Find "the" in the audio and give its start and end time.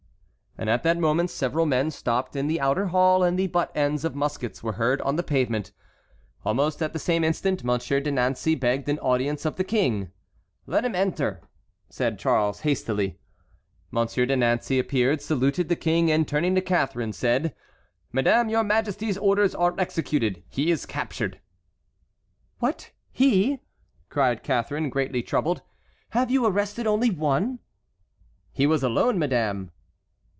2.47-2.59, 3.39-3.47, 5.15-5.23, 6.93-6.99, 9.55-9.63, 15.69-15.75